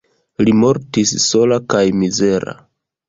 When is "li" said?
0.47-0.53